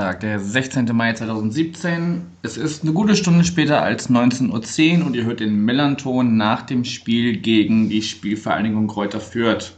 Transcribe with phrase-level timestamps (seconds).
[0.00, 0.96] Dienstag, der 16.
[0.96, 2.22] Mai 2017.
[2.40, 6.62] Es ist eine gute Stunde später als 19.10 Uhr und ihr hört den Mellanton nach
[6.62, 9.72] dem Spiel gegen die Spielvereinigung Kräuter Fürth.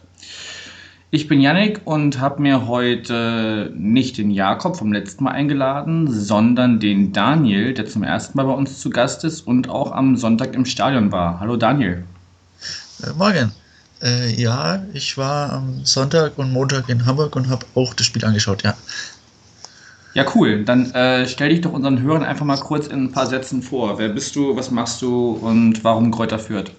[1.11, 6.79] Ich bin Yannick und habe mir heute nicht den Jakob vom letzten Mal eingeladen, sondern
[6.79, 10.55] den Daniel, der zum ersten Mal bei uns zu Gast ist und auch am Sonntag
[10.55, 11.41] im Stadion war.
[11.41, 12.05] Hallo Daniel.
[13.03, 13.51] Äh, morgen.
[14.01, 18.25] Äh, ja, ich war am Sonntag und Montag in Hamburg und habe auch das Spiel
[18.25, 18.77] angeschaut, ja.
[20.15, 20.65] Ja, cool.
[20.65, 23.99] Dann äh, stell dich doch unseren Hörern einfach mal kurz in ein paar Sätzen vor.
[23.99, 26.71] Wer bist du, was machst du und warum Kräuter führt?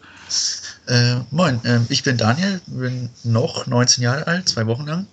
[0.88, 5.08] Äh, moin, ähm, ich bin Daniel, bin noch 19 Jahre alt, zwei Wochen lang.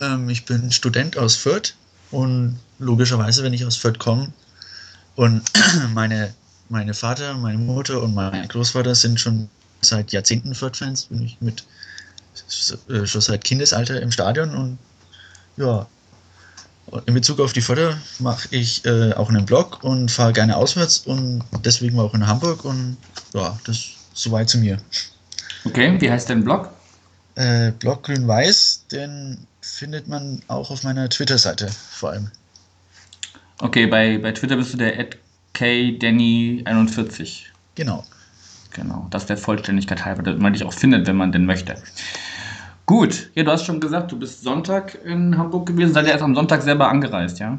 [0.00, 1.74] Ähm, ich bin Student aus Fürth
[2.10, 4.32] und logischerweise, wenn ich aus Fürth komme
[5.16, 5.42] und
[5.94, 6.34] meine,
[6.68, 9.48] meine Vater, meine Mutter und mein Großvater sind schon
[9.82, 11.64] seit Jahrzehnten Fürth-Fans, bin ich mit
[12.88, 14.78] äh, schon seit Kindesalter im Stadion und
[15.56, 15.86] ja,
[17.06, 20.98] in Bezug auf die Förder mache ich äh, auch einen Blog und fahre gerne auswärts
[20.98, 22.96] und deswegen auch in Hamburg und
[23.34, 24.78] ja, das soweit zu mir.
[25.64, 26.70] Okay, wie heißt dein Blog?
[27.34, 32.30] Äh, Blog Grün-Weiß, den findet man auch auf meiner Twitter-Seite vor allem.
[33.58, 35.06] Okay, bei, bei Twitter bist du der
[35.54, 37.44] kdanny41.
[37.74, 38.04] Genau.
[38.74, 41.74] Genau, das der Vollständigkeit halber, damit man dich auch findet, wenn man denn möchte.
[42.86, 45.94] Gut, ja, du hast schon gesagt, du bist Sonntag in Hamburg gewesen.
[45.94, 47.58] Seid ihr erst am Sonntag selber angereist, ja?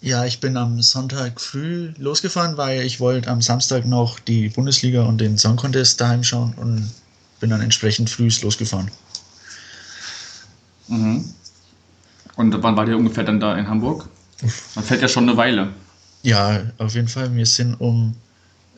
[0.00, 5.04] Ja, ich bin am Sonntag früh losgefahren, weil ich wollte am Samstag noch die Bundesliga
[5.04, 6.90] und den Song Contest daheim schauen und
[7.40, 8.90] bin dann entsprechend früh losgefahren.
[10.88, 11.24] Mhm.
[12.36, 14.08] Und wann war ihr ungefähr dann da in Hamburg?
[14.74, 15.68] Man fährt ja schon eine Weile.
[16.22, 17.34] Ja, auf jeden Fall.
[17.34, 18.14] Wir sind um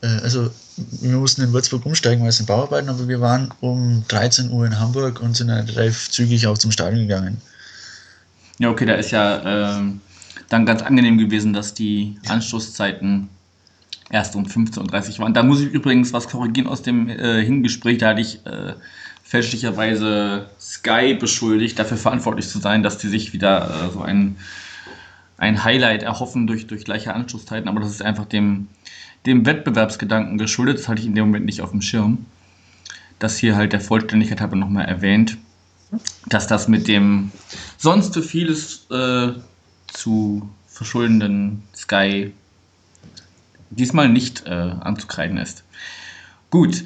[0.03, 4.51] also wir mussten in Würzburg umsteigen, weil es sind Bauarbeiten, aber wir waren um 13
[4.51, 7.41] Uhr in Hamburg und sind dann relativ zügig auch zum Stadion gegangen.
[8.59, 9.83] Ja, okay, da ist ja äh,
[10.49, 13.29] dann ganz angenehm gewesen, dass die Anstoßzeiten
[14.11, 15.35] erst um 15.30 Uhr waren.
[15.35, 18.75] Da muss ich übrigens was korrigieren aus dem äh, Hingespräch, da hatte ich äh,
[19.23, 24.37] fälschlicherweise Sky beschuldigt, dafür verantwortlich zu sein, dass die sich wieder äh, so ein,
[25.39, 28.69] ein Highlight erhoffen durch, durch gleiche Anstoßzeiten, aber das ist einfach dem
[29.27, 32.27] dem Wettbewerbsgedanken geschuldet, das hatte ich in dem Moment nicht auf dem Schirm.
[33.19, 35.37] Das hier halt der Vollständigkeit habe nochmal erwähnt,
[36.27, 37.33] dass das mit dem
[37.77, 39.33] sonst so vieles äh,
[39.89, 42.33] zu verschuldenden Sky
[43.71, 45.65] diesmal nicht äh, anzukreiden ist.
[46.51, 46.85] Gut,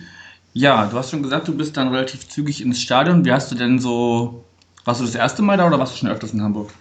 [0.52, 3.24] ja, du hast schon gesagt, du bist dann relativ zügig ins Stadion.
[3.24, 4.44] Wie hast du denn so,
[4.84, 6.72] warst du das erste Mal da oder warst du schon öfters in Hamburg?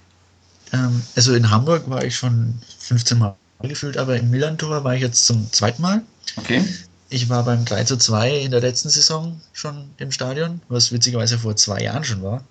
[0.74, 5.02] Ähm, also in Hamburg war ich schon 15 Mal gefühlt, aber im Millantor war ich
[5.02, 6.02] jetzt zum zweiten Mal.
[6.38, 6.63] Okay.
[7.09, 11.40] Ich war beim 3 zu 2 in der letzten Saison schon im Stadion, was witzigerweise
[11.40, 12.44] vor zwei Jahren schon war.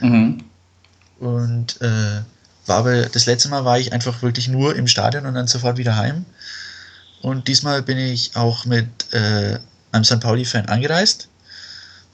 [0.00, 0.42] Mhm.
[1.20, 2.22] Und äh,
[2.66, 5.78] war aber das letzte Mal war ich einfach wirklich nur im Stadion und dann sofort
[5.78, 6.26] wieder heim.
[7.22, 9.58] Und diesmal bin ich auch mit äh,
[9.92, 10.20] einem St.
[10.20, 11.28] Pauli-Fan angereist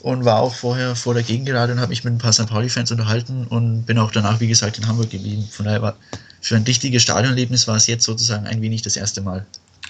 [0.02, 2.48] und war auch vorher vor der Gegengerade und habe mich mit ein paar St.
[2.48, 5.48] Pauli-Fans unterhalten und bin auch danach, wie gesagt, in Hamburg geblieben.
[5.48, 5.96] Von daher war
[6.40, 9.46] für ein richtiges Stadionerlebnis war es jetzt sozusagen ein wenig das erste Mal.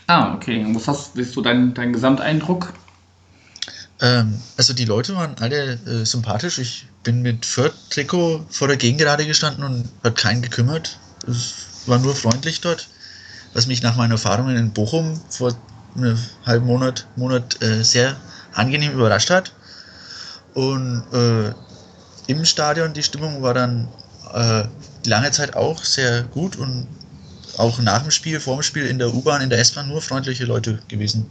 [0.08, 0.62] Ah, okay.
[0.62, 2.74] Und was hast, bist du dein, dein Gesamteindruck?
[4.02, 6.58] Ähm, also die Leute waren alle äh, sympathisch.
[6.58, 10.98] Ich bin mit Fürth-Trikot vor der Gegengerade gestanden und hat keinen gekümmert.
[11.26, 11.54] Es
[11.86, 12.86] war nur freundlich dort,
[13.54, 15.54] was mich nach meinen Erfahrungen in Bochum vor
[15.96, 18.16] einem halben Monat, Monat äh, sehr
[18.52, 19.52] angenehm überrascht hat.
[20.54, 21.52] Und äh,
[22.26, 23.88] im Stadion die Stimmung war dann
[24.32, 24.64] äh,
[25.06, 26.86] lange Zeit auch sehr gut und
[27.58, 30.44] auch nach dem Spiel, vor dem Spiel in der U-Bahn, in der S-Bahn nur freundliche
[30.44, 31.26] Leute gewesen.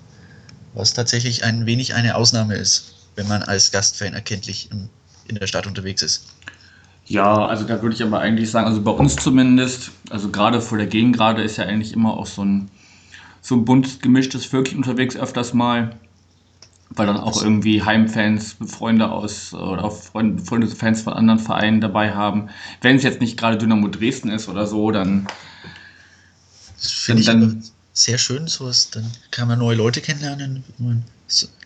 [0.74, 4.90] Was tatsächlich ein wenig eine Ausnahme ist, wenn man als Gastfan erkenntlich im,
[5.28, 6.28] in der Stadt unterwegs ist.
[7.06, 10.78] Ja, also da würde ich aber eigentlich sagen, also bei uns zumindest, also gerade vor
[10.78, 12.70] der Gegengrade ist ja eigentlich immer auch so ein,
[13.42, 15.96] so ein bunt gemischtes Völkchen unterwegs öfters mal
[16.96, 21.82] weil dann auch irgendwie Heimfans, Freunde aus oder auch Freunde, Freunde, Fans von anderen Vereinen
[21.82, 22.50] dabei haben.
[22.82, 25.28] Wenn es jetzt nicht gerade Dynamo Dresden ist oder so, dann.
[26.78, 28.90] Das finde ich dann, sehr schön, sowas.
[28.90, 30.64] Dann kann man neue Leute kennenlernen.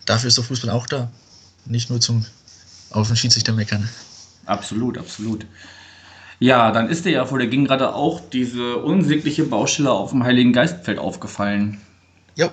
[0.05, 1.09] dafür ist der Fußball auch da.
[1.65, 2.25] Nicht nur zum
[2.91, 3.89] auf den Schiedsrichter meckern.
[4.45, 5.45] Absolut, absolut.
[6.39, 10.23] Ja, dann ist dir ja vor der ging gerade auch diese unsägliche Baustelle auf dem
[10.23, 11.81] Heiligen Geistfeld aufgefallen.
[12.35, 12.51] Ja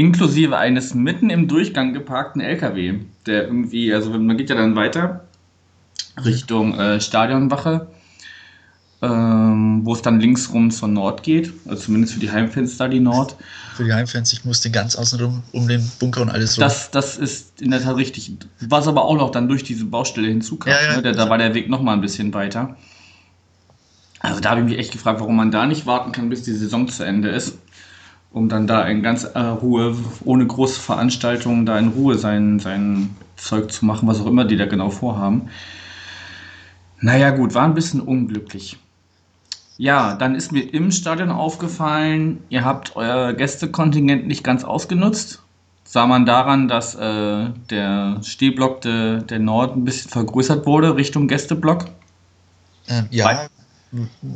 [0.00, 5.24] inklusive eines mitten im Durchgang geparkten LKW, der irgendwie, also man geht ja dann weiter
[6.24, 7.86] Richtung äh, Stadionwache
[9.02, 12.86] ähm, wo es dann links rum zur Nord geht, also zumindest für die Heimfans da
[12.86, 13.34] die Nord.
[13.74, 16.62] Für die Heimfans, ich musste ganz außenrum um den Bunker und alles rum.
[16.62, 18.32] Das, das ist in der Tat richtig.
[18.60, 20.72] Was aber auch noch dann durch diese Baustelle hinzukam.
[20.72, 20.96] Ja, ja.
[20.96, 21.02] ne?
[21.02, 22.76] da, da war der Weg noch mal ein bisschen weiter.
[24.20, 26.52] Also da habe ich mich echt gefragt, warum man da nicht warten kann, bis die
[26.52, 27.56] Saison zu Ende ist,
[28.32, 33.16] um dann da in ganz äh, Ruhe, ohne große Veranstaltungen, da in Ruhe sein, sein
[33.36, 35.48] Zeug zu machen, was auch immer die da genau vorhaben.
[37.00, 38.78] Naja gut, war ein bisschen unglücklich.
[39.78, 45.42] Ja, dann ist mir im Stadion aufgefallen, ihr habt euer Gästekontingent nicht ganz ausgenutzt.
[45.84, 51.26] Sah man daran, dass äh, der Stehblock de, der Nord ein bisschen vergrößert wurde Richtung
[51.26, 51.86] Gästeblock.
[52.88, 53.48] Ähm, ja,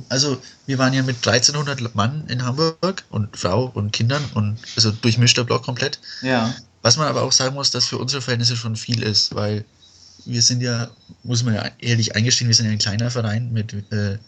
[0.08, 4.90] also wir waren ja mit 1300 Mann in Hamburg und Frau und Kindern und also
[4.90, 6.00] durchmischter Block komplett.
[6.22, 6.54] Ja.
[6.82, 9.64] Was man aber auch sagen muss, dass für unsere Verhältnisse schon viel ist, weil
[10.26, 10.88] wir sind ja,
[11.22, 14.18] muss man ja ehrlich eingestehen, wir sind ja ein kleiner Verein mit, äh,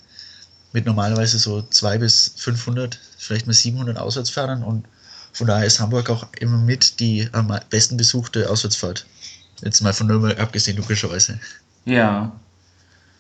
[0.73, 4.87] mit normalerweise so 200 bis 500, vielleicht mal 700 Auswärtsfahrern und
[5.33, 9.07] von daher ist Hamburg auch immer mit die am besten besuchte Auswärtsfahrt.
[9.63, 11.39] Jetzt mal von Nürnberg abgesehen, logischerweise.
[11.85, 12.33] Ja.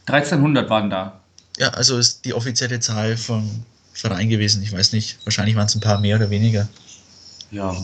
[0.06, 1.20] 1300 waren da.
[1.58, 4.62] Ja, also ist die offizielle Zahl vom Verein gewesen.
[4.62, 6.68] Ich weiß nicht, wahrscheinlich waren es ein paar mehr oder weniger.
[7.50, 7.74] Ja.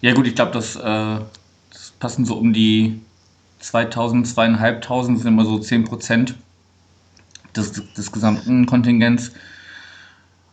[0.00, 3.00] Ja gut, ich glaube, das, äh, das passen so um die
[3.60, 6.34] 2000, 2500 sind immer so 10 Prozent
[7.56, 9.32] des, des gesamten Kontingents.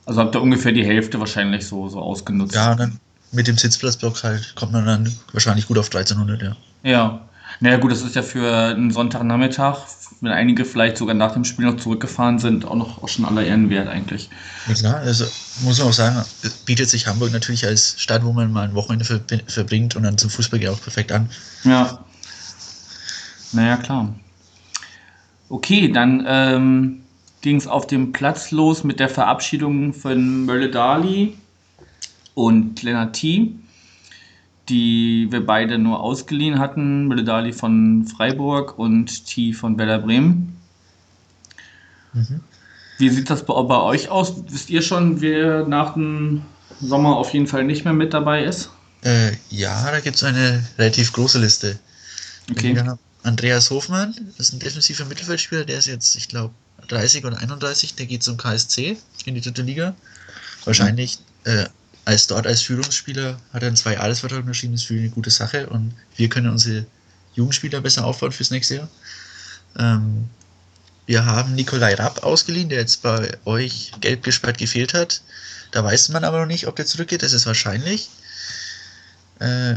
[0.05, 2.55] Also habt ihr ungefähr die Hälfte wahrscheinlich so, so ausgenutzt.
[2.55, 2.99] Ja, dann
[3.31, 6.55] mit dem Sitzplatzblock halt kommt man dann wahrscheinlich gut auf 1300, ja.
[6.83, 7.29] Ja.
[7.59, 9.79] Naja gut, das ist ja für einen Sonntagnachmittag,
[10.21, 13.43] wenn einige vielleicht sogar nach dem Spiel noch zurückgefahren sind, auch noch auch schon aller
[13.43, 14.29] Ehren wert eigentlich.
[14.67, 15.25] Ja, klar, also
[15.63, 16.23] muss man auch sagen,
[16.65, 19.05] bietet sich Hamburg natürlich als Stadt, wo man mal ein Wochenende
[19.47, 21.29] verbringt und dann zum Fußball geht auch perfekt an.
[21.63, 22.03] Ja.
[23.51, 24.15] Naja, klar.
[25.49, 27.01] Okay, dann ähm,
[27.41, 31.37] ging es auf dem Platz los mit der Verabschiedung von Mölle Dali
[32.33, 33.53] und Lennart T.,
[34.69, 37.07] die wir beide nur ausgeliehen hatten.
[37.07, 40.57] Mölle Dali von Freiburg und T von Werder Bremen.
[42.13, 42.41] Mhm.
[42.97, 44.43] Wie sieht das bei, bei euch aus?
[44.49, 46.43] Wisst ihr schon, wer nach dem
[46.79, 48.69] Sommer auf jeden Fall nicht mehr mit dabei ist?
[49.03, 51.79] Äh, ja, da gibt es eine relativ große Liste.
[52.49, 52.75] Okay.
[52.75, 56.53] Wir haben Andreas Hofmann, das ist ein defensiver Mittelfeldspieler, der ist jetzt, ich glaube,
[56.87, 59.95] 30 oder 31, der geht zum KSC in die dritte Liga.
[60.65, 61.65] Wahrscheinlich äh,
[62.05, 65.67] als dort als Führungsspieler hat er einen Zwei-Jahres-Vertrag unterschrieben, ist für ihn eine gute Sache
[65.67, 66.85] und wir können unsere
[67.35, 68.89] Jugendspieler besser aufbauen fürs nächste Jahr.
[69.77, 70.29] Ähm,
[71.05, 75.21] wir haben Nikolai Rapp ausgeliehen, der jetzt bei euch gelb gesperrt gefehlt hat.
[75.71, 78.09] Da weiß man aber noch nicht, ob der zurückgeht, das ist wahrscheinlich.
[79.39, 79.75] Äh,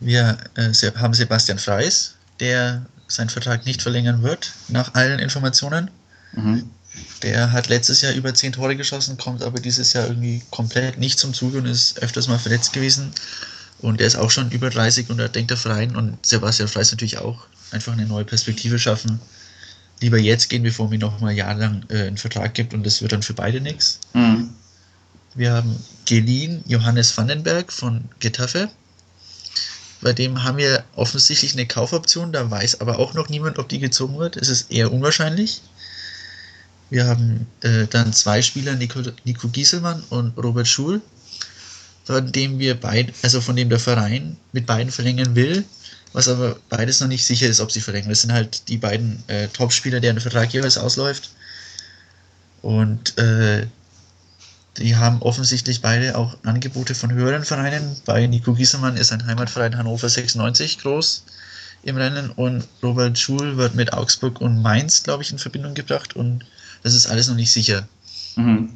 [0.00, 5.90] wir äh, haben Sebastian Freis, der seinen Vertrag nicht verlängern wird, nach allen Informationen.
[6.32, 6.70] Mhm.
[7.22, 11.18] Der hat letztes Jahr über 10 Tore geschossen, kommt aber dieses Jahr irgendwie komplett nicht
[11.18, 13.12] zum Zuge und ist öfters mal verletzt gewesen.
[13.78, 16.90] Und der ist auch schon über 30 und da denkt der Verein und Sebastian Freis
[16.90, 19.20] natürlich auch einfach eine neue Perspektive schaffen.
[20.00, 23.12] Lieber jetzt gehen, bevor mir noch mal jahrelang äh, einen Vertrag gibt und das wird
[23.12, 24.00] dann für beide nichts.
[24.12, 24.50] Mhm.
[25.34, 25.76] Wir haben
[26.06, 28.70] geliehen Johannes Vandenberg von Getafe.
[30.00, 33.78] Bei dem haben wir offensichtlich eine Kaufoption, da weiß aber auch noch niemand, ob die
[33.78, 34.36] gezogen wird.
[34.36, 35.62] Es ist eher unwahrscheinlich.
[36.90, 41.00] Wir haben äh, dann zwei Spieler, Nico, Nico Gieselmann und Robert Schul,
[42.04, 45.64] von dem wir beid, also von dem der Verein mit beiden verlängern will,
[46.12, 48.10] was aber beides noch nicht sicher ist, ob sie verlängern.
[48.10, 51.30] Das sind halt die beiden äh, Topspieler, deren Vertrag jeweils ausläuft.
[52.62, 53.66] Und äh,
[54.78, 57.96] die haben offensichtlich beide auch Angebote von höheren Vereinen.
[58.04, 61.24] Bei Nico Giesemann ist ein Heimatverein Hannover 96 groß
[61.82, 66.16] im Rennen und Robert Schul wird mit Augsburg und Mainz, glaube ich, in Verbindung gebracht
[66.16, 66.44] und
[66.82, 67.88] das ist alles noch nicht sicher.
[68.36, 68.70] Mhm.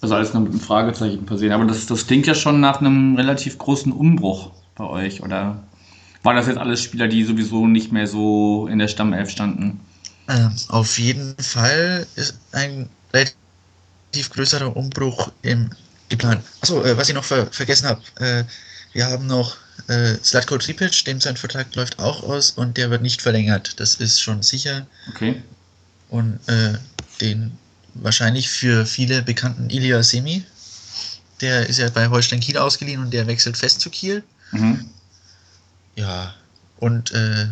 [0.00, 1.52] Also alles noch mit einem Fragezeichen versehen.
[1.52, 5.62] Aber das, das klingt ja schon nach einem relativ großen Umbruch bei euch, oder?
[6.22, 9.80] Waren das jetzt alles Spieler, die sowieso nicht mehr so in der Stammelf standen?
[10.28, 15.70] Ähm, auf jeden Fall ist ein relativ größerer Umbruch im
[16.08, 16.42] geplant.
[16.60, 18.02] Achso, äh, was ich noch ver vergessen habe.
[18.20, 18.44] Äh,
[18.92, 19.56] wir haben noch
[19.88, 23.80] äh, Slatko Tripic, dem sein Vertrag läuft auch aus und der wird nicht verlängert.
[23.80, 24.86] Das ist schon sicher.
[25.08, 25.42] Okay.
[26.12, 26.74] Und äh,
[27.22, 27.52] den
[27.94, 30.44] wahrscheinlich für viele bekannten Ilya Semi,
[31.40, 34.22] der ist ja bei Holstein Kiel ausgeliehen und der wechselt fest zu Kiel.
[34.50, 34.90] Mhm.
[35.96, 36.34] Ja,
[36.76, 37.46] und äh,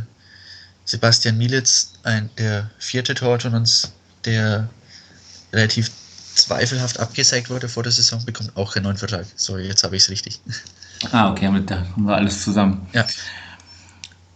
[0.85, 3.93] Sebastian Mielitz, ein, der vierte Torwart von uns,
[4.27, 4.69] der
[5.55, 5.91] relativ
[6.35, 9.25] zweifelhaft abgesägt wurde vor der Saison, bekommt auch keinen neuen Vertrag.
[9.37, 10.39] So, jetzt habe ich es richtig.
[11.13, 12.87] Ah, okay, damit da haben wir alles zusammen.
[12.93, 13.07] Ja.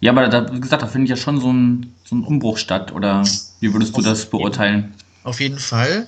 [0.00, 2.92] Ja, aber da, wie gesagt, da findet ja schon so ein, so ein Umbruch statt.
[2.92, 3.24] Oder
[3.64, 4.92] Wie würdest du das beurteilen?
[5.22, 6.06] Auf jeden Fall.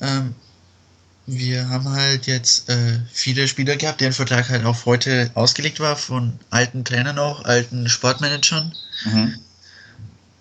[0.00, 0.34] Ähm,
[1.24, 5.94] wir haben halt jetzt äh, viele Spieler gehabt, deren Vertrag halt auch heute ausgelegt war,
[5.94, 8.74] von alten Trainern auch, alten Sportmanagern.
[9.04, 9.38] Mhm.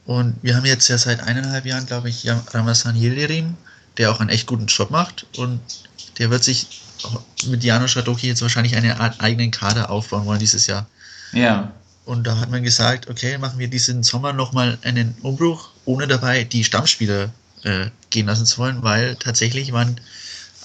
[0.05, 3.55] Und wir haben jetzt ja seit eineinhalb Jahren, glaube ich, Ram- Ramazan Yildirim,
[3.97, 5.27] der auch einen echt guten Job macht.
[5.37, 5.61] Und
[6.17, 6.81] der wird sich
[7.45, 10.87] mit Jano Schradoki jetzt wahrscheinlich eine Art eigenen Kader aufbauen wollen dieses Jahr.
[11.31, 11.73] Ja.
[12.05, 16.43] Und da hat man gesagt, okay, machen wir diesen Sommer nochmal einen Umbruch, ohne dabei
[16.43, 17.31] die Stammspieler
[17.63, 19.99] äh, gehen lassen zu wollen, weil tatsächlich waren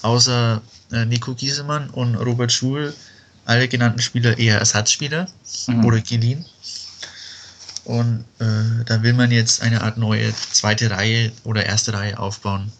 [0.01, 0.61] außer
[0.91, 2.93] äh, Nico Giesemann und Robert Schul
[3.45, 5.27] alle genannten Spieler eher Ersatzspieler
[5.67, 5.85] Mhm.
[5.85, 6.45] oder geliehen.
[7.85, 12.71] Und äh, da will man jetzt eine Art neue zweite Reihe oder erste Reihe aufbauen.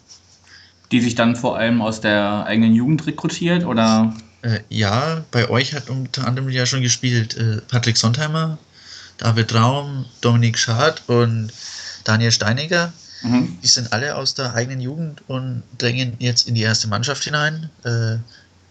[0.92, 4.14] Die sich dann vor allem aus der eigenen Jugend rekrutiert oder?
[4.42, 8.58] Äh, ja, bei euch hat unter anderem ja schon gespielt äh, Patrick Sontheimer,
[9.18, 11.50] David Raum, Dominik Schad und
[12.04, 12.92] Daniel Steiniger.
[13.22, 13.58] Mhm.
[13.62, 17.70] Die sind alle aus der eigenen Jugend und drängen jetzt in die erste Mannschaft hinein.
[17.84, 18.16] Äh,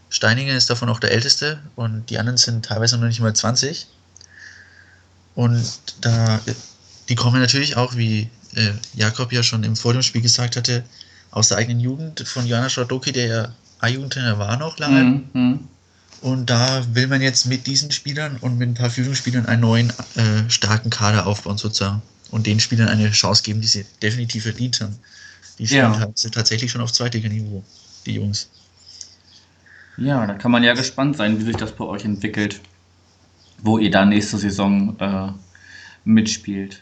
[0.09, 3.87] Steininger ist davon auch der Älteste und die anderen sind teilweise noch nicht mal 20.
[5.33, 5.65] Und
[6.01, 6.39] da,
[7.09, 10.83] die kommen natürlich auch, wie äh, Jakob ja schon im Vor dem Spiel gesagt hatte,
[11.31, 15.03] aus der eigenen Jugend von Jana Schradoki, der ja A-Jugendtrainer war noch lange.
[15.03, 15.29] Mhm.
[15.33, 15.59] Mhm.
[16.21, 19.89] Und da will man jetzt mit diesen Spielern und mit ein paar Führungsspielern einen neuen
[20.15, 22.01] äh, starken Kader aufbauen sozusagen.
[22.33, 24.97] Und den Spielern eine Chance geben, die sie definitiv verdient haben.
[25.59, 25.99] Die spielen Ja.
[25.99, 27.63] halt tatsächlich schon auf Zweitliganiveau,
[28.07, 28.49] die Jungs.
[29.97, 32.59] Ja, da kann man ja gespannt sein, wie sich das bei euch entwickelt,
[33.61, 35.31] wo ihr da nächste Saison äh,
[36.05, 36.81] mitspielt.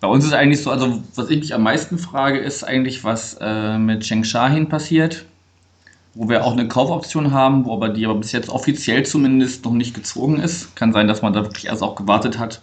[0.00, 3.38] Bei uns ist eigentlich so, also was ich mich am meisten frage, ist eigentlich, was
[3.40, 5.24] äh, mit Cheng Shahin passiert,
[6.14, 9.72] wo wir auch eine Kaufoption haben, wo aber die aber bis jetzt offiziell zumindest noch
[9.72, 10.76] nicht gezogen ist.
[10.76, 12.62] Kann sein, dass man da wirklich erst auch gewartet hat.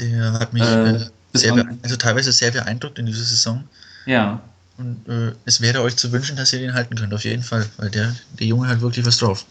[0.00, 0.98] Der hat mich Äh,
[1.32, 3.68] sehr also teilweise sehr beeindruckt in dieser Saison.
[4.04, 4.42] Ja,
[4.78, 7.70] Und äh, es wäre euch zu wünschen, dass ihr den halten könnt, auf jeden Fall.
[7.76, 9.46] Weil der, der Junge hat wirklich was drauf.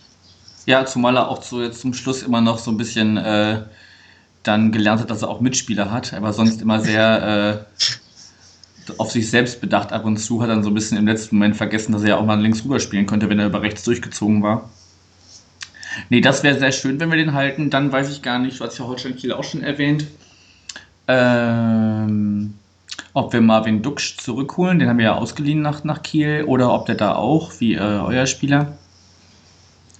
[0.65, 3.63] Ja, zumal er auch so jetzt zum Schluss immer noch so ein bisschen äh,
[4.44, 6.13] dann gelernt hat, dass er auch Mitspieler hat.
[6.13, 7.68] Er war sonst immer sehr
[8.88, 11.36] äh, auf sich selbst bedacht ab und zu, hat dann so ein bisschen im letzten
[11.38, 13.84] Moment vergessen, dass er ja auch mal links rüber spielen könnte, wenn er über rechts
[13.84, 14.70] durchgezogen war.
[16.10, 17.70] Nee, das wäre sehr schön, wenn wir den halten.
[17.70, 20.08] Dann weiß ich gar nicht, was ja Holstein Kiel auch schon erwähnt.
[21.12, 22.54] Ähm,
[23.13, 26.86] ob wir Marvin Duksch zurückholen, den haben wir ja ausgeliehen nach, nach Kiel, oder ob
[26.86, 28.78] der da auch, wie äh, euer Spieler,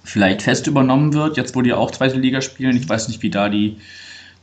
[0.04, 2.76] vielleicht fest übernommen wird, jetzt wo die auch zweite Liga spielen.
[2.76, 3.78] Ich weiß nicht, wie da die,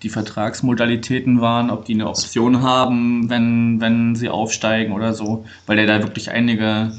[0.04, 5.78] die Vertragsmodalitäten waren, ob die eine Option haben, wenn, wenn sie aufsteigen oder so, weil
[5.78, 6.92] der da wirklich einige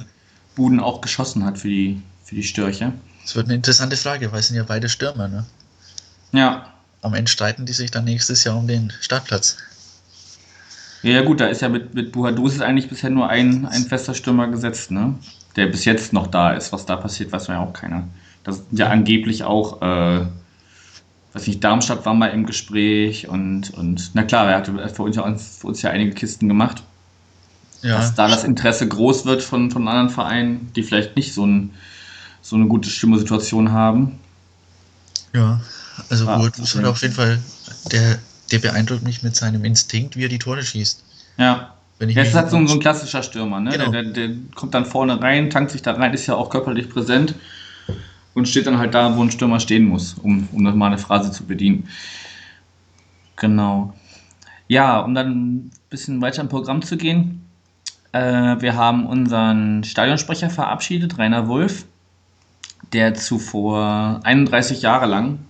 [0.56, 2.94] Buden auch geschossen hat für die, für die Störche.
[3.22, 5.28] Das wird eine interessante Frage, weil es sind ja beide Stürmer.
[5.28, 5.44] Ne?
[6.32, 6.72] Ja.
[7.02, 9.56] Am Ende streiten die sich dann nächstes Jahr um den Startplatz.
[11.02, 13.84] Ja, ja, gut, da ist ja mit, mit Buhadus ist eigentlich bisher nur ein, ein
[13.84, 15.14] fester Stürmer gesetzt, ne?
[15.54, 16.72] Der bis jetzt noch da ist.
[16.72, 18.08] Was da passiert, weiß man ja auch keiner.
[18.42, 20.26] Das sind ja angeblich auch, äh,
[21.34, 25.16] weiß nicht, Darmstadt war mal im Gespräch und, und na klar, er hatte für uns
[25.16, 26.82] ja, für uns ja einige Kisten gemacht.
[27.82, 31.46] Ja, Dass da das Interesse groß wird von, von anderen Vereinen, die vielleicht nicht so,
[31.46, 31.74] ein,
[32.42, 34.18] so eine gute Stimmesituation haben.
[35.32, 35.60] ja.
[36.10, 36.84] Also Ah, hat okay.
[36.84, 37.38] auf jeden Fall,
[37.92, 38.18] der,
[38.50, 41.04] der beeindruckt mich mit seinem Instinkt, wie er die Tore schießt.
[41.38, 41.74] Ja.
[41.98, 43.70] Wenn ich mich ist halt so ein, so ein klassischer Stürmer, ne?
[43.70, 43.90] Genau.
[43.90, 46.88] Der, der, der kommt dann vorne rein, tankt sich da rein, ist ja auch körperlich
[46.88, 47.34] präsent
[48.34, 51.32] und steht dann halt da, wo ein Stürmer stehen muss, um, um nochmal eine Phrase
[51.32, 51.88] zu bedienen.
[53.36, 53.94] Genau.
[54.68, 57.44] Ja, um dann ein bisschen weiter im Programm zu gehen.
[58.12, 61.84] Äh, wir haben unseren Stadionsprecher verabschiedet, Rainer Wulff,
[62.92, 65.40] der zuvor 31 Jahre lang,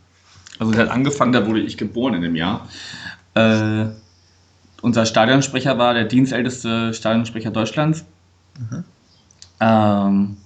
[0.58, 2.68] also der hat angefangen, da wurde ich geboren in dem Jahr,
[3.34, 3.86] äh,
[4.80, 8.04] unser Stadionsprecher war der dienstälteste Stadionsprecher Deutschlands.
[8.58, 8.84] Mhm.
[9.60, 10.36] Ähm,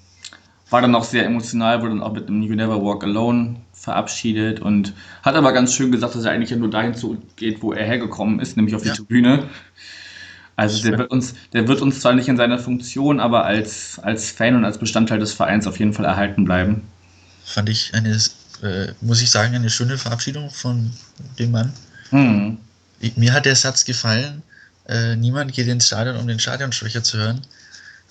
[0.70, 4.60] war dann auch sehr emotional, wurde dann auch mit einem You Never Walk Alone verabschiedet
[4.60, 6.94] und hat aber ganz schön gesagt, dass er eigentlich ja nur dahin
[7.36, 8.94] geht, wo er hergekommen ist, nämlich auf die Ja.
[8.94, 9.48] Tribüne.
[10.56, 14.30] Also der wird uns, der wird uns zwar nicht in seiner Funktion, aber als, als
[14.30, 16.82] Fan und als Bestandteil des Vereins auf jeden Fall erhalten bleiben.
[17.44, 18.16] fand ich eine,
[18.62, 20.92] äh, muss ich sagen, eine schöne Verabschiedung von
[21.38, 21.72] dem Mann.
[22.10, 22.58] Hm.
[23.00, 24.42] Ich, mir hat der Satz gefallen,
[24.88, 27.42] äh, niemand geht ins Stadion, um den Stadionsprecher zu hören.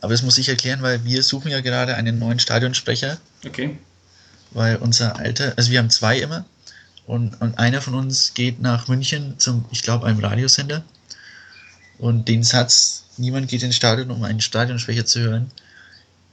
[0.01, 3.77] Aber das muss ich erklären, weil wir suchen ja gerade einen neuen Stadionsprecher, Okay.
[4.51, 6.46] weil unser alter, also wir haben zwei immer
[7.05, 10.84] und, und einer von uns geht nach München zum, ich glaube, einem Radiosender
[12.00, 15.51] und den Satz, niemand geht ins Stadion, um einen Stadionsprecher zu hören,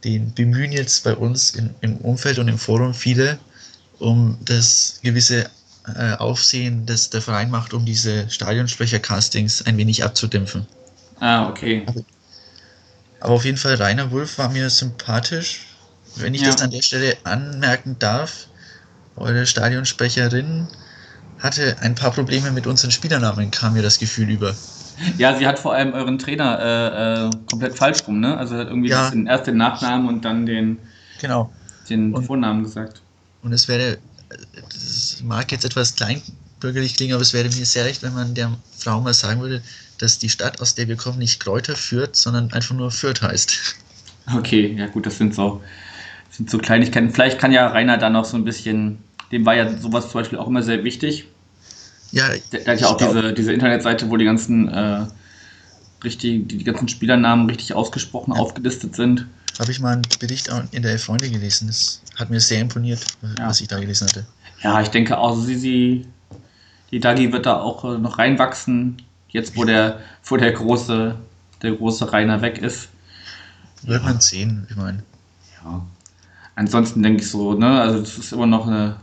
[0.05, 3.39] den bemühen jetzt bei uns in, im Umfeld und im Forum viele,
[3.99, 5.49] um das gewisse
[5.97, 10.67] äh, Aufsehen, das der Verein macht, um diese Stadionsprecher-Castings ein wenig abzudämpfen.
[11.21, 11.85] Ah, okay.
[13.21, 15.67] Aber auf jeden Fall, Rainer Wulff war mir sympathisch.
[16.17, 16.49] Wenn ich Ja.
[16.53, 18.47] das an der Stelle anmerken darf,
[19.17, 20.69] eure Stadionsprecherin
[21.39, 24.55] hatte ein paar Probleme mit unseren Spielernamen, kam mir das Gefühl über.
[25.17, 28.37] Ja, sie hat vor allem euren Trainer äh, äh, komplett falsch rum, ne?
[28.37, 29.11] Also hat irgendwie Ja.
[29.11, 30.79] den, erst den Nachnamen und dann den,
[31.21, 31.53] Genau.
[31.89, 33.03] den Und- Vornamen gesagt.
[33.43, 33.99] Und es wäre,
[34.73, 38.51] das mag jetzt etwas kleinbürgerlich klingen, aber es wäre mir sehr recht, wenn man der
[38.79, 39.63] Frau mal sagen würde,
[39.99, 43.77] dass die Stadt, aus der wir kommen, nicht Kräuter führt, sondern einfach nur Fürth heißt.
[44.37, 45.63] Okay, ja gut, das sind so,
[46.29, 47.11] das sind so Kleinigkeiten.
[47.11, 48.99] Vielleicht kann ja Rainer da noch so ein bisschen,
[49.33, 51.27] dem war ja sowas zum Beispiel auch immer sehr wichtig.
[52.13, 55.07] Ja, Der, der hat ja auch glaub- diese, diese Internetseite, wo die ganzen äh,
[56.05, 58.41] richtig, die, die ganzen Spielernamen richtig ausgesprochen Ja.
[58.41, 59.27] aufgelistet sind.
[59.59, 61.67] Habe ich mal einen Bericht in der Elf Freunde gelesen.
[61.69, 63.05] Das hat mir sehr imponiert,
[63.39, 63.49] Ja.
[63.49, 64.27] was ich da gelesen hatte.
[64.63, 66.07] Ja, ich denke auch, sie, sie,
[66.91, 71.15] die Dagi wird da auch äh, noch reinwachsen, jetzt wo der, wo der große,
[71.63, 72.89] der große Rainer weg ist.
[73.83, 75.03] Wird man sehen, ich meine.
[75.65, 75.85] Ja.
[76.57, 78.97] Ansonsten denke ich so, ne, also das ist immer noch eine,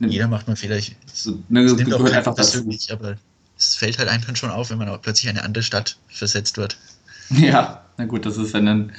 [0.00, 0.76] eine, Jeder macht mal Fehler.
[0.76, 2.52] Ich, so, ne, es nimmt gehört einfach dazu.
[2.52, 3.16] persönlich, aber
[3.56, 6.56] es fällt halt einem schon auf, wenn man auch plötzlich in eine andere Stadt versetzt
[6.56, 6.76] wird.
[7.30, 8.92] Ja, na gut, das ist dann ein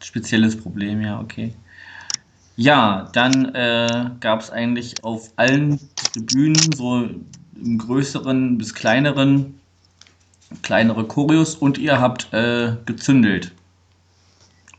[0.00, 1.52] spezielles Problem, ja, okay.
[2.56, 5.78] Ja, dann äh, gab es eigentlich auf allen
[6.12, 7.08] Tribünen, so
[7.54, 9.60] im größeren bis kleineren,
[10.62, 13.52] kleinere Choreos und ihr habt äh, gezündelt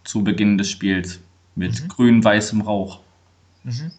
[0.03, 1.19] zu Beginn des Spiels
[1.55, 1.87] mit Mhm.
[1.89, 2.99] grün-weißem Rauch.
[3.63, 3.91] Mhm.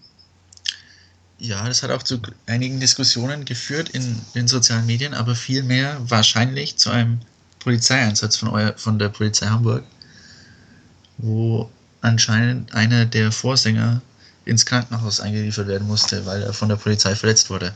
[1.38, 6.76] Ja, das hat auch zu einigen Diskussionen geführt in den sozialen Medien, aber vielmehr wahrscheinlich
[6.76, 7.20] zu einem
[7.60, 9.84] Polizeieinsatz von, euer, von der Polizei Hamburg,
[11.22, 11.68] wo
[12.00, 14.00] anscheinend einer der Vorsänger
[14.44, 17.72] ins Krankenhaus eingeliefert werden musste, weil er von der Polizei verletzt wurde.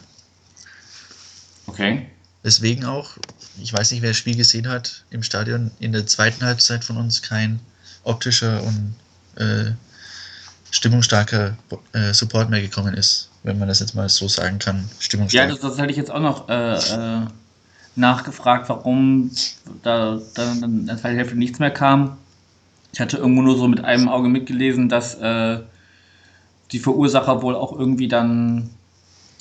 [1.66, 2.07] Okay.
[2.42, 3.16] Deswegen auch,
[3.61, 6.96] ich weiß nicht, wer das Spiel gesehen hat, im Stadion in der zweiten Halbzeit von
[6.96, 7.61] uns kein
[8.02, 8.94] optischer und
[9.37, 9.72] äh,
[10.70, 11.57] stimmungsstarker
[11.92, 14.76] äh, Support mehr gekommen ist, wenn man das jetzt mal so sagen kann.
[14.76, 15.50] Ja, Stimmungsstark.
[15.50, 17.26] das, das hätte ich jetzt auch noch äh, äh,
[17.96, 19.30] nachgefragt, warum
[19.83, 22.18] da dann in der zweiten Hälfte nichts mehr kam.
[22.94, 25.59] Ich hatte irgendwo nur so mit einem Auge mitgelesen, dass äh,
[26.70, 28.70] die Verursacher wohl auch irgendwie dann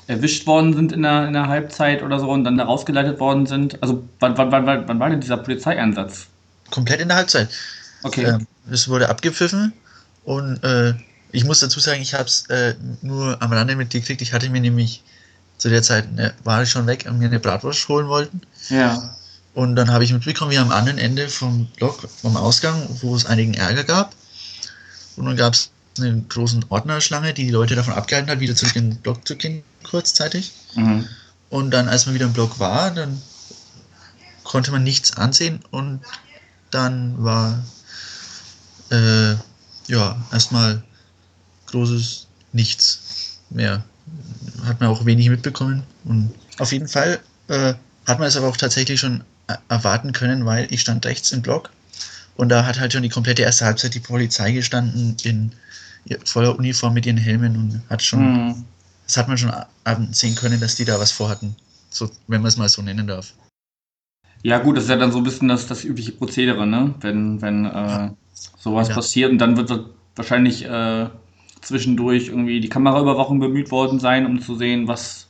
[0.08, 3.46] erwischt worden sind in der, in der Halbzeit oder so und dann da rausgeleitet worden
[3.46, 3.82] sind.
[3.84, 6.26] Also wann, wann, wann, wann war denn dieser Polizeieinsatz?
[6.72, 7.50] Komplett in der Halbzeit.
[8.02, 8.24] Okay.
[8.24, 9.72] Ähm, es wurde abgepfiffen
[10.24, 10.96] und äh,
[11.32, 14.24] ich muss dazu sagen, ich habe es äh, nur am Rande mitgekriegt.
[14.24, 15.04] Ich hatte mir nämlich
[15.60, 18.42] zu der Zeit, ne, war ich schon weg und mir eine Bratwurst holen wollten.
[18.70, 19.16] Ja.
[19.54, 23.26] Und dann habe ich mitbekommen, wie am anderen Ende vom Block, vom Ausgang, wo es
[23.26, 24.16] einigen Ärger gab.
[25.16, 28.76] Und dann gab es eine große Ordnerschlange, die die Leute davon abgehalten hat, wieder zurück
[28.76, 30.52] in den Block zu gehen, kurzzeitig.
[30.76, 31.08] Mhm.
[31.50, 33.22] Und dann, als man wieder im Block war, dann
[34.44, 36.02] konnte man nichts ansehen und
[36.72, 37.64] dann war
[38.90, 39.36] äh,
[39.88, 40.84] ja erstmal
[41.68, 43.84] großes Nichts mehr.
[44.66, 45.84] Hat man auch wenig mitbekommen.
[46.06, 47.74] Und auf jeden Fall äh,
[48.06, 49.24] hat man es aber auch tatsächlich schon
[49.70, 51.70] erwarten können, weil ich stand rechts im Block
[52.36, 55.52] und da hat halt schon die komplette erste Halbzeit die Polizei gestanden in
[56.26, 58.66] voller Uniform mit ihren Helmen und hat schon Mhm.
[59.06, 59.52] das hat man schon
[60.12, 61.56] sehen können, dass die da was vorhatten.
[61.90, 63.34] So, wenn man es mal so nennen darf.
[64.44, 66.94] Ja, gut, das ist ja dann so ein bisschen das, das übliche Prozedere, ne?
[67.00, 68.10] Wenn, wenn äh,
[68.58, 68.96] sowas Ja.
[68.96, 71.10] passiert und dann wird wa- wahrscheinlich äh,
[71.62, 75.28] zwischendurch irgendwie die Kameraüberwachung bemüht worden sein, um zu sehen, was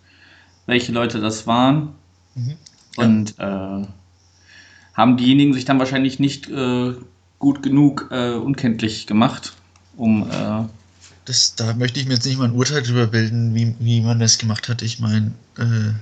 [0.65, 1.95] welche Leute das waren.
[2.35, 2.57] Mhm.
[2.97, 3.03] Ja.
[3.03, 3.87] Und äh,
[4.93, 6.93] haben diejenigen sich dann wahrscheinlich nicht äh,
[7.39, 9.53] gut genug äh, unkenntlich gemacht,
[9.97, 10.65] um äh,
[11.25, 14.19] Das, da möchte ich mir jetzt nicht mal ein Urteil drüber bilden, wie, wie man
[14.19, 14.81] das gemacht hat.
[14.81, 15.93] Ich meine, äh,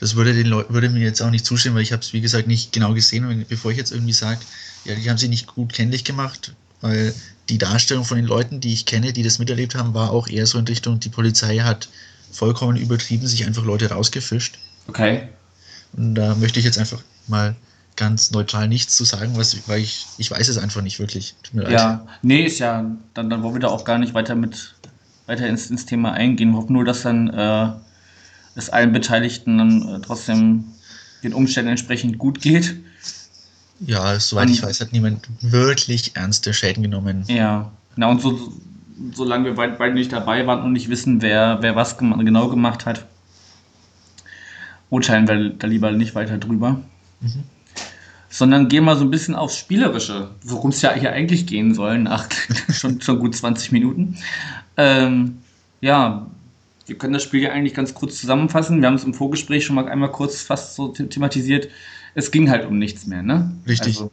[0.00, 2.20] das würde, den Leu würde mir jetzt auch nicht zustimmen, weil ich habe es, wie
[2.20, 3.26] gesagt, nicht genau gesehen.
[3.26, 4.40] Und bevor ich jetzt irgendwie sage,
[4.84, 7.14] ja, die haben sie nicht gut kenntlich gemacht, weil
[7.50, 10.46] die Darstellung von den Leuten, die ich kenne, die das miterlebt haben, war auch eher
[10.46, 11.88] so in Richtung, die Polizei hat
[12.30, 14.58] vollkommen übertrieben, sich einfach Leute rausgefischt.
[14.88, 15.28] okay.
[15.92, 17.56] Und da möchte ich jetzt einfach mal
[17.96, 21.34] ganz neutral nichts zu sagen, was, weil ich, ich weiß es einfach nicht wirklich.
[21.52, 24.74] Ja, nee, ist ja, dann, dann wollen wir da auch gar nicht weiter mit
[25.26, 26.50] weiter ins, ins Thema eingehen.
[26.52, 27.68] Wir hoffen nur, dass dann äh,
[28.56, 30.64] es allen Beteiligten dann äh, trotzdem
[31.22, 32.76] den Umständen entsprechend gut geht.
[33.80, 37.24] Ja, soweit ich weiß, hat niemand wirklich ernste Schäden genommen.
[37.28, 38.52] Ja, na und so, so-
[39.14, 42.48] solange wir beid- beide nicht dabei waren und nicht wissen, wer, wer was gem genau
[42.48, 43.06] gemacht hat,
[44.90, 46.80] urteilen wir da lieber nicht weiter drüber.
[47.20, 47.44] Mhm.
[48.32, 51.98] Sondern gehen mal so ein bisschen aufs Spielerische, worum es ja hier eigentlich gehen soll,
[51.98, 52.28] nach
[52.72, 54.16] schon, schon gut 20 Minuten.
[54.76, 55.38] Ähm,
[55.80, 56.26] ja,
[56.86, 58.80] wir können das Spiel ja eigentlich ganz kurz zusammenfassen.
[58.80, 61.68] Wir haben es im Vorgespräch schon mal einmal kurz fast so the- thematisiert.
[62.14, 63.52] es ging halt um nichts mehr, ne?
[63.66, 63.96] Richtig.
[63.96, 64.10] Also,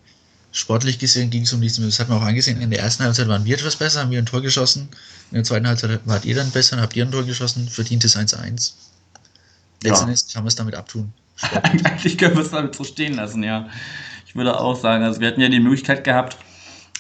[0.52, 1.88] Sportlich gesehen ging es um nichts mehr.
[1.88, 2.60] Das hat man auch angesehen.
[2.62, 4.90] In der ersten Halbzeit waren wir etwas besser, haben wir ein Tor geschossen.
[5.30, 8.74] In der zweiten Halbzeit wart ihr dann besser, habt ihr ein Tor geschossen, verdientes 1-1.
[9.84, 9.92] Ja.
[9.92, 11.14] Letztendlich kann man es damit abtun.
[11.64, 13.68] eigentlich können wir es damit so stehen lassen, ja.
[14.26, 16.38] Ich würde auch sagen, also wir hatten ja die Möglichkeit gehabt,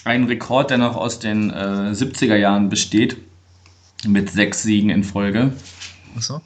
[0.04, 3.17] einen Rekord, der noch aus den äh, 70er Jahren besteht,
[4.06, 5.52] mit sechs Siegen in Folge,
[6.15, 6.41] Achso.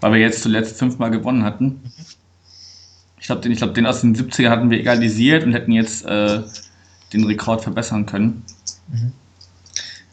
[0.00, 1.80] weil wir jetzt zuletzt fünfmal gewonnen hatten.
[3.18, 6.04] Ich glaube, den, ich glaub, den aus den 70er hatten wir egalisiert und hätten jetzt
[6.04, 6.42] äh,
[7.12, 8.44] den Rekord verbessern können.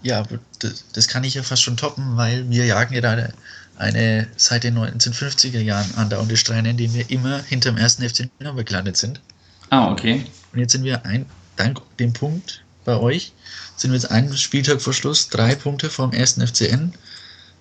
[0.01, 3.29] Ja, aber das, das kann ich ja fast schon toppen, weil wir jagen ja da
[3.77, 8.65] eine, seit den 1950er Jahren andauernde Strähne, in denen wir immer hinterm ersten FC Nürnberg
[8.65, 9.21] gelandet sind.
[9.69, 10.25] Ah, okay.
[10.53, 13.33] Und jetzt sind wir ein, dank dem Punkt bei euch,
[13.75, 16.93] sind wir jetzt einen Spieltag vor Schluss, drei Punkte vom ersten FCN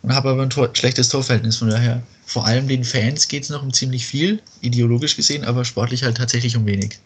[0.02, 1.56] und haben aber ein Tor, schlechtes Torverhältnis.
[1.56, 5.64] Von daher, vor allem den Fans geht es noch um ziemlich viel, ideologisch gesehen, aber
[5.64, 6.98] sportlich halt tatsächlich um wenig.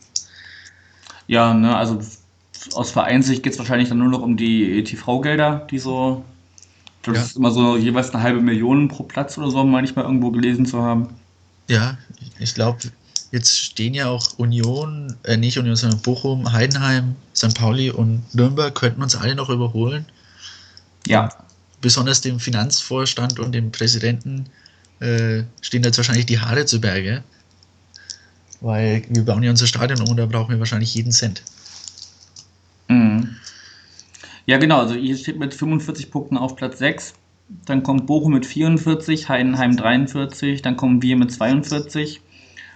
[1.27, 2.01] Ja, ne, also
[2.75, 6.25] aus Vereinssicht geht es wahrscheinlich dann nur noch um die TV-Gelder, die so.
[7.01, 7.23] Ich glaube, Ja.
[7.23, 10.03] das ist immer so jeweils eine halbe Million pro Platz oder so, meine ich mal
[10.05, 11.09] irgendwo gelesen zu haben.
[11.67, 11.97] Ja,
[12.39, 12.79] ich glaube,
[13.33, 17.55] jetzt stehen ja auch Union, äh, nicht Union, sondern Bochum, Heidenheim, St.
[17.55, 20.05] Pauli und Nürnberg könnten uns alle noch überholen.
[21.07, 21.31] Ja,
[21.81, 24.45] Besonders dem Finanzvorstand und dem Präsidenten
[25.01, 27.25] äh, stehen jetzt wahrscheinlich die Haare zu Berge.
[28.61, 31.43] Weil wir bauen ja unser Stadion um und da brauchen wir wahrscheinlich jeden Cent.
[32.89, 33.37] Mhm.
[34.51, 34.79] Ja, genau.
[34.81, 37.15] Also ihr steht mit 45 Punkten auf Platz 6.
[37.67, 42.21] Dann kommt Bochum mit 44, Heidenheim 43, dann kommen wir mit 42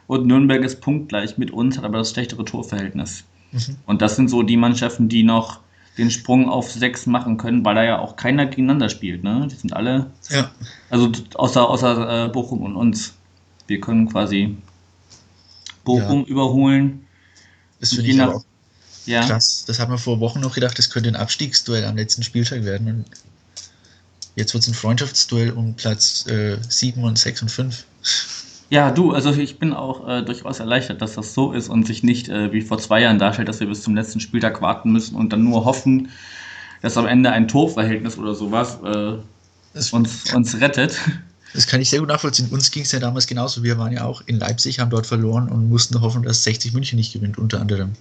[0.07, 3.25] und Nürnberg ist punktgleich mit uns, hat aber das schlechtere Torverhältnis.
[3.51, 3.77] Mhm.
[3.87, 5.59] Und das sind so die Mannschaften, die noch
[5.99, 9.25] den Sprung auf 6 machen können, weil da ja auch keiner gegeneinander spielt.
[9.25, 9.49] Ne?
[9.51, 10.51] Die sind alle, Ja,
[10.91, 13.15] also außer, außer äh, Bochum und uns.
[13.67, 14.57] Wir können quasi
[15.85, 17.07] Bochum überholen.
[17.81, 18.45] das Und finde je ich nach- aber auch
[19.07, 19.27] Ja.
[19.27, 19.65] krass.
[19.67, 22.89] Das hat man vor Wochen noch gedacht, das könnte ein Abstiegsduell am letzten Spieltag werden.
[22.89, 23.05] Und
[24.37, 27.85] jetzt wird es ein Freundschaftsduell um Platz äh, 7 und 6 und 5.
[28.71, 32.03] Ja, du, also ich bin auch äh, durchaus erleichtert, dass das so ist und sich
[32.03, 35.17] nicht äh, wie vor zwei Jahren darstellt, dass wir bis zum letzten Spieltag warten müssen
[35.17, 36.09] und dann nur hoffen,
[36.81, 39.19] dass am Ende ein Torverhältnis oder sowas äh,
[39.93, 40.99] uns, uns rettet.
[41.53, 42.49] das kann ich sehr gut nachvollziehen.
[42.51, 43.63] Uns ging es ja damals genauso.
[43.63, 46.97] Wir waren ja auch in Leipzig, haben dort verloren und mussten hoffen, dass 60 München
[46.97, 47.93] nicht gewinnt, unter anderem.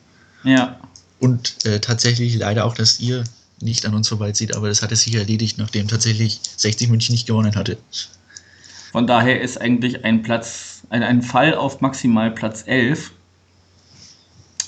[0.43, 0.79] Ja,
[1.19, 3.23] Und äh, tatsächlich leider auch, dass ihr
[3.61, 7.55] nicht an uns vorbeizieht, aber das hatte sich erledigt, nachdem tatsächlich 60 München nicht gewonnen
[7.55, 7.77] hatte.
[8.91, 13.11] von daher ist eigentlich ein Platz, ein, ein Fall auf maximal Platz 11,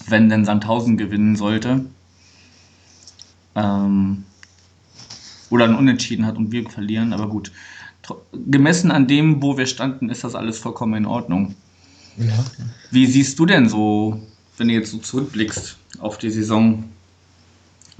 [0.08, 1.86] wenn denn Sandhausen gewinnen sollte.
[3.56, 4.24] Ähm,
[5.50, 7.52] oder ein Unentschieden hat und wir verlieren, aber gut.
[8.34, 11.56] Gemessen an dem, wo wir standen, ist das alles vollkommen in Ordnung.
[12.18, 12.46] Ja.
[12.92, 14.22] Wie siehst du denn so,
[14.58, 16.90] wenn du jetzt so zurückblickst auf die Saison?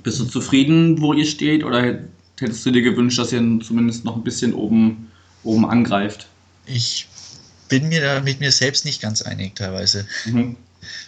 [0.04, 2.00] Bist du zufrieden, wo ihr steht, oder
[2.40, 5.12] hättest du dir gewünscht, dass ihr zumindest noch ein bisschen oben,
[5.44, 6.28] oben angreift?
[6.66, 7.08] Ich
[7.70, 10.06] bin mir da mit mir selbst nicht ganz einig teilweise,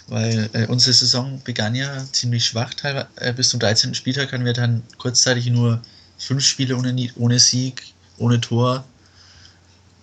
[0.08, 2.74] weil äh, unsere Saison begann ja ziemlich schwach.
[2.74, 3.94] Teilweise, äh, bis zum 13.
[3.94, 5.82] Spieltag hatten wir dann kurzzeitig nur
[6.18, 7.84] fünf Spiele ohne, ohne Sieg,
[8.18, 8.86] ohne Tor.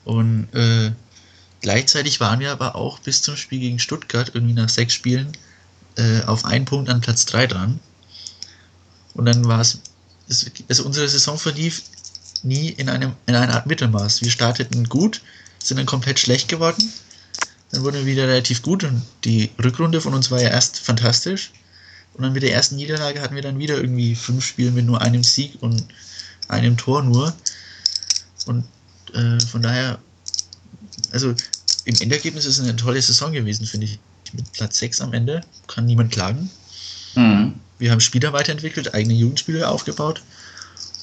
[0.04, 0.92] Und äh,
[1.64, 5.32] gleichzeitig waren wir aber auch bis zum Spiel gegen Stuttgart, irgendwie nach sechs Spielen,
[5.96, 7.80] äh, auf einen Punkt an Platz 3 dran.
[9.14, 9.78] Und dann war es,
[10.28, 11.82] es- also unsere Saison verlief
[12.42, 14.20] nie in, einem, in einer Art Mittelmaß.
[14.22, 15.22] Wir starteten gut,
[15.62, 16.92] sind dann komplett schlecht geworden.
[17.70, 21.52] Dann wurden wir wieder relativ gut und die Rückrunde von uns war ja erst fantastisch.
[22.14, 25.00] Und dann mit der ersten Niederlage hatten wir dann wieder irgendwie fünf Spiele mit nur
[25.00, 25.84] einem Sieg und
[26.48, 27.34] einem Tor nur.
[28.46, 28.64] Und
[29.14, 29.98] äh, von daher,
[31.12, 31.34] also
[31.84, 33.98] im Endergebnis ist es eine tolle Saison gewesen, finde ich.
[34.32, 36.50] Mit Platz 6 am Ende kann niemand klagen.
[37.14, 37.54] Mhm.
[37.78, 40.22] Wir haben Spieler weiterentwickelt, eigene Jugendspieler aufgebaut.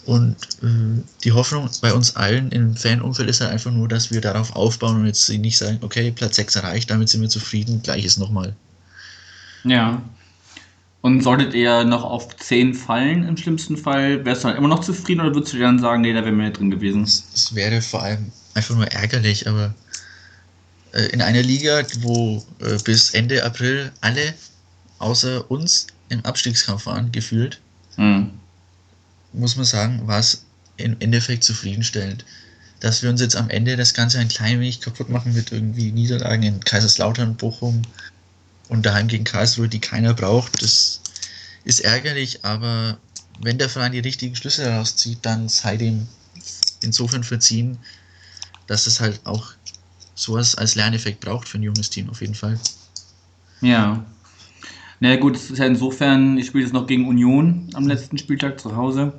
[0.06, 4.20] Und äh, die Hoffnung bei uns allen im Fanumfeld ist halt einfach nur, dass wir
[4.20, 8.18] darauf aufbauen und jetzt nicht sagen, okay, Platz 6 erreicht, damit sind wir zufrieden, gleiches
[8.18, 8.56] nochmal.
[9.64, 10.02] Ja.
[11.02, 14.82] Und solltet ihr noch auf 10 fallen im schlimmsten Fall, wärst du dann immer noch
[14.82, 17.04] zufrieden oder würdest du dann sagen, nee, da wäre mehr drin gewesen?
[17.04, 19.74] Es es wäre vor allem einfach nur ärgerlich, aber
[20.94, 24.34] äh, in einer Liga, wo äh, bis Ende April alle
[25.00, 27.60] außer uns im Abstiegskampf waren, gefühlt,
[27.98, 28.32] Mhm.
[29.34, 30.46] muss man sagen, war es
[30.78, 32.26] im Endeffekt zufriedenstellend.
[32.80, 35.92] Dass wir uns jetzt am Ende das Ganze ein klein wenig kaputt machen mit irgendwie
[35.92, 37.82] Niederlagen in Kaiserslautern, Bochum
[38.70, 41.02] und daheim gegen Karlsruhe, die keiner braucht, das
[41.64, 42.98] ist ärgerlich, aber
[43.40, 46.08] wenn der Verein die richtigen Schlüsse daraus zieht, dann sei dem
[46.82, 47.78] insofern verziehen,
[48.68, 49.54] dass es halt auch
[50.22, 52.60] sowas als Lerneffekt braucht für ein junges Team auf jeden Fall.
[53.62, 54.04] Ja.
[55.00, 58.18] Na ja, gut, es ist ja insofern, ich spiele jetzt noch gegen Union am letzten
[58.18, 59.14] Spieltag zu Hause.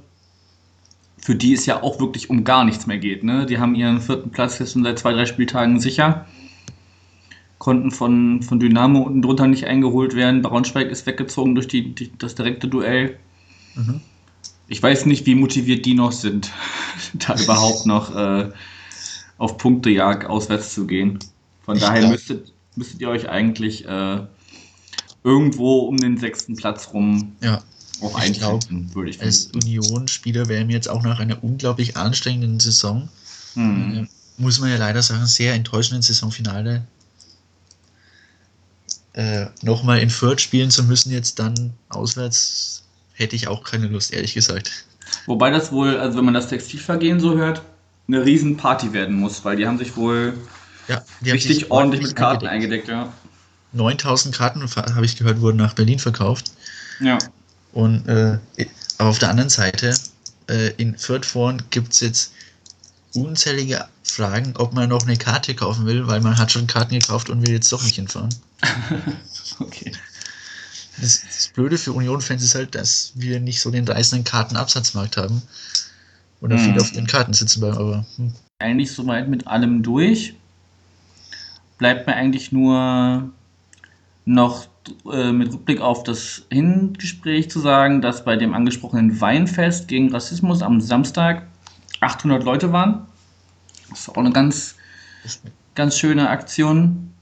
[1.18, 3.24] Für die es ja auch wirklich um gar nichts mehr geht.
[3.24, 3.46] Ne?
[3.46, 6.26] Die haben ihren vierten Platz jetzt schon seit zwei, drei Spieltagen sicher.
[7.58, 10.42] Konnten von, von Dynamo unten drunter nicht eingeholt werden.
[10.42, 13.18] Braunschweig ist weggezogen durch die, die das direkte Duell.
[13.74, 14.00] Mhm.
[14.68, 16.50] Ich weiß nicht, wie motiviert die noch sind,
[17.14, 18.50] da überhaupt noch äh,
[19.42, 21.18] auf Punktejagd auswärts zu gehen.
[21.64, 24.20] Von Ich daher müsstet, müsstet ihr euch eigentlich äh,
[25.24, 27.60] irgendwo um den sechsten Platz rum Ja,
[28.00, 29.46] auch Ich glaub, würde ich als.
[29.46, 33.08] Union-Spieler wäre mir jetzt auch nach einer unglaublich anstrengenden Saison,
[33.54, 34.04] Hm.
[34.04, 36.86] äh, muss man ja leider sagen, sehr enttäuschenden Saisonfinale,
[39.14, 44.12] äh, nochmal in Fürth spielen zu müssen, jetzt dann auswärts, hätte ich auch keine Lust,
[44.12, 44.84] ehrlich gesagt.
[45.26, 47.62] Wobei das wohl, also wenn man das Textilvergehen so hört,
[48.12, 50.34] eine Riesenparty werden muss, weil die haben sich wohl
[50.88, 52.88] Ja, richtig sich ordentlich mit Karten eingedeckt.
[52.88, 53.12] eingedeckt, ja.
[53.72, 56.52] 9000 Karten, habe ich gehört, wurden nach Berlin verkauft.
[57.00, 57.18] Ja.
[57.72, 58.38] Und äh,
[58.98, 59.94] aber auf der anderen Seite,
[60.48, 62.32] äh, in Fürth vorn gibt es jetzt
[63.14, 67.30] unzählige Fragen, ob man noch eine Karte kaufen will, weil man hat schon Karten gekauft
[67.30, 68.34] und will jetzt doch nicht hinfahren.
[69.58, 69.92] Okay.
[70.98, 75.42] Das, das Blöde für Union-Fans ist halt, dass wir nicht so den reißenden Kartenabsatzmarkt haben.
[76.42, 76.58] Oder Mhm.
[76.58, 80.34] viele auf ihren Karten sitzen bleiben, aber hm, eigentlich soweit mit allem durch.
[81.78, 83.30] Bleibt mir eigentlich nur
[84.24, 84.66] noch
[85.12, 90.62] äh, mit Rückblick auf das Hingespräch zu sagen, dass bei dem angesprochenen Weinfest gegen Rassismus
[90.62, 91.46] am Samstag
[92.00, 93.06] 800 Leute waren.
[93.90, 94.76] Das ist auch eine ganz,
[95.74, 97.12] ganz schöne Aktion.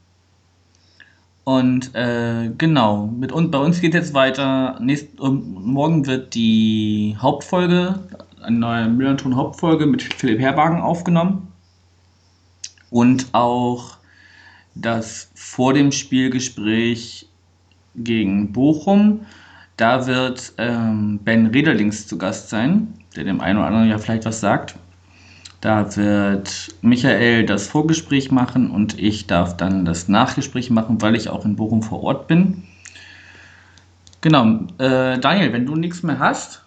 [1.44, 4.78] Und äh, genau, mit uns, bei uns geht jetzt weiter.
[4.80, 7.98] Nächst, ähm, morgen wird die Hauptfolge,
[8.42, 11.48] eine neue Millanton-Hauptfolge mit Philipp Herwagen aufgenommen.
[12.90, 13.96] Und auch
[14.74, 17.28] das vor dem Spielgespräch
[17.94, 19.20] gegen Bochum.
[19.76, 24.24] Da wird ähm, Ben Rederlings zu Gast sein, der dem einen oder anderen ja vielleicht
[24.24, 24.76] was sagt.
[25.60, 31.28] Da wird Michael das Vorgespräch machen und ich darf dann das Nachgespräch machen, weil ich
[31.28, 32.62] auch in Bochum vor Ort bin.
[34.22, 36.62] Genau, äh, Daniel, wenn du nichts mehr hast,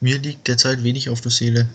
[0.00, 1.68] mir liegt derzeit wenig auf der Seele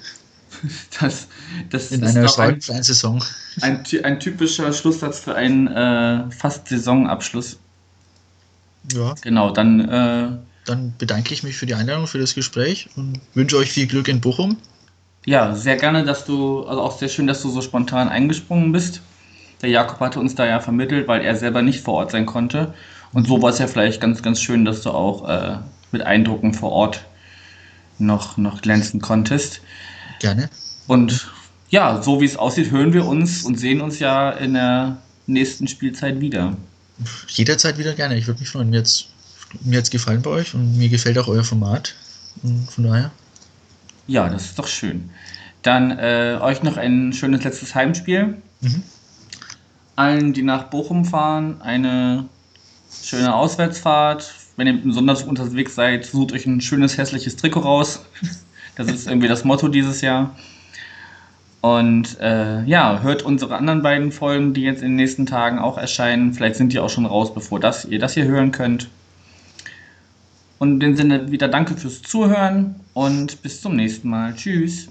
[0.99, 1.27] das,
[1.69, 3.23] das in ist einer schwalbenfreien Saison.
[3.61, 7.59] ein, ein typischer Schlusssatz für einen äh, fast Saisonabschluss.
[8.93, 13.21] Ja, Genau, dann äh, dann bedanke ich mich für die Einladung, für das Gespräch und
[13.33, 14.57] wünsche euch viel Glück in Bochum.
[15.25, 19.01] ja, sehr gerne, dass du, also auch sehr schön, dass du so spontan eingesprungen bist.
[19.61, 22.73] Der Jakob hatte uns da ja vermittelt, weil er selber nicht vor Ort sein konnte.
[23.13, 25.57] Und so war es ja vielleicht ganz, ganz schön, dass du auch äh,
[25.91, 27.05] mit Eindrucken vor Ort
[27.97, 29.61] noch, noch glänzen konntest.
[30.19, 30.49] Gerne.
[30.87, 31.31] Und
[31.69, 35.67] ja, so wie es aussieht, hören wir uns und sehen uns ja in der nächsten
[35.67, 36.55] Spielzeit wieder.
[37.27, 38.17] Jederzeit wieder gerne.
[38.17, 38.69] Ich würde mich freuen.
[38.69, 39.07] Mir hat's,
[39.61, 41.93] mir hat's gefallen bei euch und mir gefällt auch euer Format.
[42.43, 43.11] Und von daher,
[44.07, 45.09] Ja, das ist doch schön.
[45.63, 48.37] Dann äh, euch noch ein schönes letztes Heimspiel.
[48.61, 48.83] Mhm.
[49.95, 52.25] Allen, die nach Bochum fahren, eine
[53.03, 54.33] schöne Auswärtsfahrt.
[54.57, 58.05] Wenn ihr besonders unterwegs seid, sucht euch ein schönes hässliches Trikot raus.
[58.77, 60.35] Das ist irgendwie das Motto dieses Jahr.
[61.61, 65.77] Und äh, ja, hört unsere anderen beiden Folgen, die jetzt in den nächsten Tagen auch
[65.77, 66.33] erscheinen.
[66.33, 68.89] Vielleicht sind die auch schon raus, bevor das, ihr das hier hören könnt.
[70.59, 74.35] Und in dem Sinne wieder danke fürs Zuhören und bis zum nächsten Mal.
[74.35, 74.89] Tschüss.